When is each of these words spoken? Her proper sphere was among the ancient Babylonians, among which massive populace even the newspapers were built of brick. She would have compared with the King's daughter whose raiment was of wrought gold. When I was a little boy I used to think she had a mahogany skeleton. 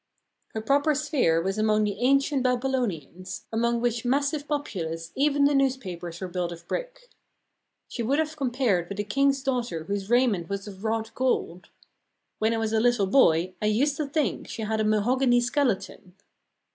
Her 0.55 0.61
proper 0.61 0.95
sphere 0.95 1.39
was 1.39 1.59
among 1.59 1.83
the 1.83 1.99
ancient 1.99 2.41
Babylonians, 2.41 3.45
among 3.53 3.81
which 3.81 4.03
massive 4.03 4.47
populace 4.47 5.11
even 5.13 5.45
the 5.45 5.53
newspapers 5.53 6.19
were 6.19 6.27
built 6.27 6.51
of 6.51 6.67
brick. 6.67 7.11
She 7.87 8.01
would 8.01 8.17
have 8.17 8.35
compared 8.35 8.89
with 8.89 8.97
the 8.97 9.03
King's 9.03 9.43
daughter 9.43 9.83
whose 9.83 10.09
raiment 10.09 10.49
was 10.49 10.67
of 10.67 10.83
wrought 10.83 11.13
gold. 11.13 11.69
When 12.39 12.51
I 12.51 12.57
was 12.57 12.73
a 12.73 12.79
little 12.79 13.05
boy 13.05 13.53
I 13.61 13.67
used 13.67 13.95
to 13.97 14.07
think 14.07 14.47
she 14.47 14.63
had 14.63 14.79
a 14.79 14.83
mahogany 14.83 15.39
skeleton. 15.39 16.15